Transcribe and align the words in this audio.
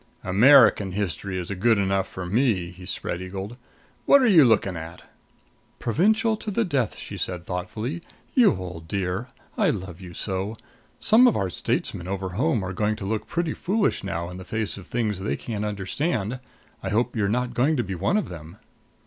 "American 0.23 0.93
history 0.93 1.37
is 1.37 1.51
good 1.51 1.77
enough 1.77 2.07
for 2.07 2.25
me," 2.25 2.71
he 2.71 2.87
spread 2.87 3.21
eagled. 3.21 3.55
"What 4.07 4.19
are 4.23 4.27
you 4.27 4.43
looking 4.43 4.75
at?" 4.75 5.03
"Provincial 5.77 6.35
to 6.37 6.49
the 6.49 6.65
death!" 6.65 6.97
she 6.97 7.17
said 7.17 7.45
thoughtfully. 7.45 8.01
"You 8.33 8.55
old 8.55 8.87
dear 8.87 9.27
I 9.59 9.69
love 9.69 10.01
you 10.01 10.15
so! 10.15 10.57
Some 10.99 11.27
of 11.27 11.37
our 11.37 11.51
statesmen 11.51 12.07
over 12.07 12.29
home 12.29 12.63
are 12.63 12.73
going 12.73 12.95
to 12.95 13.05
look 13.05 13.27
pretty 13.27 13.53
foolish 13.53 14.03
now 14.03 14.27
in 14.27 14.37
the 14.37 14.43
face 14.43 14.75
of 14.75 14.87
things 14.87 15.19
they 15.19 15.37
can't 15.37 15.63
understand, 15.63 16.39
I 16.81 16.89
hope 16.89 17.15
you're 17.15 17.29
not 17.29 17.53
going 17.53 17.77
to 17.77 17.83
be 17.83 17.93
one 17.93 18.17
of 18.17 18.27
them." 18.27 18.57